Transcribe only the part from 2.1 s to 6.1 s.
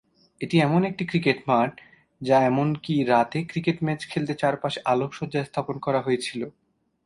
যা এমনকি রাতে ক্রিকেট ম্যাচ খেলতে চারপাশে আলোকসজ্জা স্থাপন করা